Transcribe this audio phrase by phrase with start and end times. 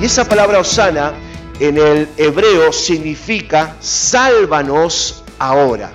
[0.00, 1.12] Y esa palabra Osana
[1.58, 5.90] en el hebreo significa sálvanos ahora.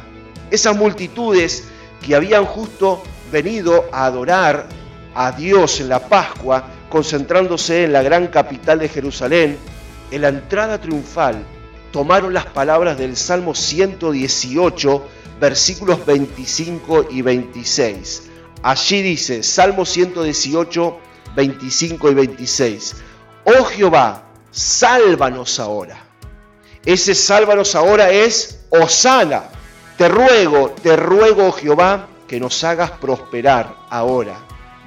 [0.52, 1.64] Esas multitudes
[2.06, 4.68] que habían justo venido a adorar
[5.16, 9.58] a Dios en la Pascua, concentrándose en la gran capital de Jerusalén,
[10.12, 11.44] en la entrada triunfal
[11.92, 15.08] tomaron las palabras del Salmo 118,
[15.40, 18.30] versículos 25 y 26.
[18.62, 20.98] Allí dice, Salmo 118,
[21.36, 22.96] 25 y 26,
[23.46, 26.04] Oh Jehová, sálvanos ahora.
[26.84, 29.44] Ese sálvanos ahora es Osana.
[29.98, 34.36] Te ruego, te ruego, oh Jehová, que nos hagas prosperar ahora.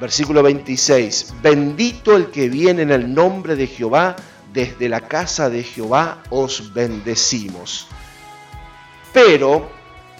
[0.01, 1.35] Versículo 26.
[1.41, 4.17] Bendito el que viene en el nombre de Jehová
[4.53, 7.87] desde la casa de Jehová os bendecimos.
[9.13, 9.71] Pero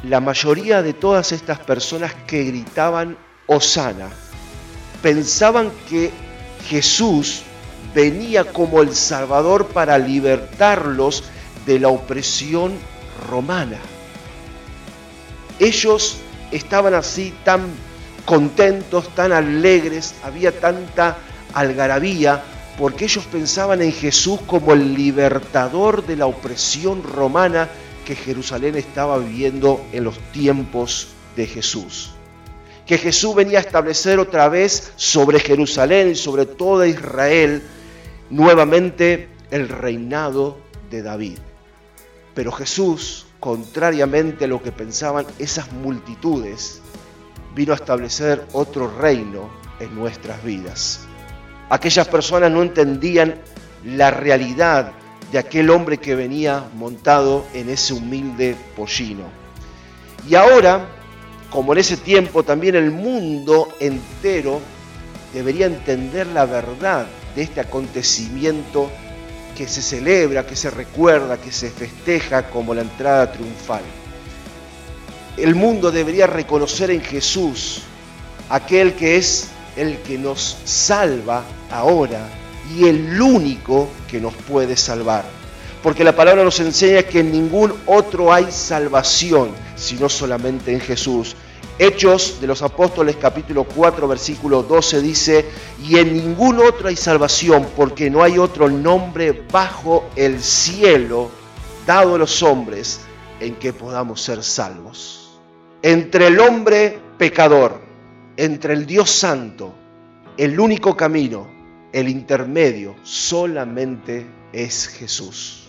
[0.05, 4.09] la mayoría de todas estas personas que gritaban Osana
[5.03, 6.13] pensaban que
[6.69, 7.43] Jesús
[7.95, 11.25] venía como el Salvador para libertarlos
[11.67, 12.75] de la opresión
[13.31, 13.79] romana.
[15.59, 16.19] Ellos
[16.51, 17.67] estaban así tan
[18.25, 21.19] contentos, tan alegres, había tanta
[21.55, 22.43] algarabía
[22.79, 27.69] porque ellos pensaban en Jesús como el libertador de la opresión romana
[28.07, 32.13] que Jerusalén estaba viviendo en los tiempos de Jesús.
[32.87, 37.63] Que Jesús venía a establecer otra vez sobre Jerusalén y sobre toda Israel
[38.31, 40.59] nuevamente el reinado
[40.91, 41.39] de David.
[42.35, 46.81] Pero Jesús, contrariamente a lo que pensaban esas multitudes,
[47.55, 51.01] vino a establecer otro reino en nuestras vidas.
[51.71, 53.37] Aquellas personas no entendían
[53.85, 54.93] la realidad
[55.33, 59.25] de aquel hombre que venía montado en ese humilde pollino.
[60.29, 60.87] Y ahora,
[61.51, 64.61] como en ese tiempo, también el mundo entero
[65.35, 67.07] debería entender la verdad
[67.43, 68.91] este acontecimiento
[69.57, 73.83] que se celebra, que se recuerda, que se festeja como la entrada triunfal.
[75.37, 77.83] El mundo debería reconocer en Jesús
[78.49, 82.29] aquel que es el que nos salva ahora
[82.77, 85.25] y el único que nos puede salvar.
[85.83, 91.37] Porque la palabra nos enseña que en ningún otro hay salvación, sino solamente en Jesús.
[91.79, 95.45] Hechos de los Apóstoles capítulo 4 versículo 12 dice,
[95.83, 101.31] y en ningún otro hay salvación, porque no hay otro nombre bajo el cielo
[101.87, 103.01] dado a los hombres
[103.41, 105.41] en que podamos ser salvos.
[105.83, 107.89] Entre el hombre pecador
[108.39, 109.75] entre el Dios Santo,
[110.37, 111.49] el único camino,
[111.93, 115.65] el intermedio, solamente es Jesús.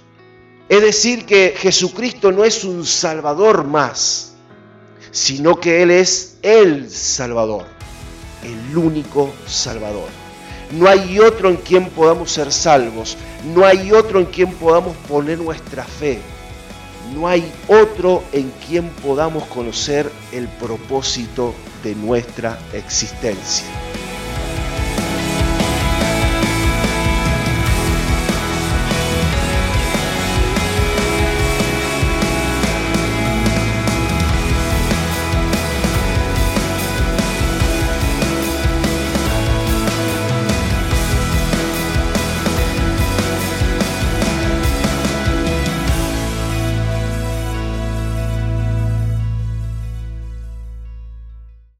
[0.70, 4.36] Es decir, que Jesucristo no es un Salvador más,
[5.12, 7.66] sino que Él es el Salvador,
[8.44, 10.08] el único Salvador.
[10.72, 13.18] No hay otro en quien podamos ser salvos,
[13.56, 16.20] no hay otro en quien podamos poner nuestra fe,
[17.16, 23.66] no hay otro en quien podamos conocer el propósito de nuestra existencia.